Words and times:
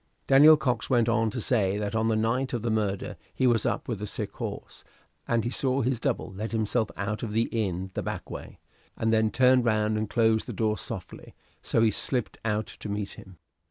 Daniel 0.25 0.57
Cox 0.57 0.89
went 0.89 1.07
on 1.07 1.29
to 1.29 1.39
say 1.39 1.77
that 1.77 1.95
on 1.95 2.07
the 2.07 2.15
night 2.15 2.53
of 2.53 2.63
the 2.63 2.71
murder 2.71 3.15
he 3.35 3.45
was 3.45 3.67
up 3.67 3.87
with 3.87 4.01
a 4.01 4.07
sick 4.07 4.31
horse, 4.31 4.83
and 5.27 5.43
he 5.43 5.51
saw 5.51 5.81
his 5.83 5.99
double 5.99 6.33
let 6.33 6.51
himself 6.53 6.89
out 6.97 7.21
of 7.21 7.33
the 7.33 7.43
inn 7.51 7.91
the 7.93 8.01
back 8.01 8.27
way, 8.31 8.57
and 8.97 9.13
then 9.13 9.29
turn 9.29 9.61
round 9.61 9.99
and 9.99 10.09
close 10.09 10.45
the 10.45 10.53
door 10.53 10.75
softly; 10.75 11.35
so 11.61 11.81
he 11.83 11.91
slipped 11.91 12.39
out 12.43 12.65
to 12.65 12.89
meet 12.89 13.11
him. 13.11 13.37